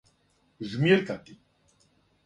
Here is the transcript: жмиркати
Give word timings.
жмиркати 0.69 1.33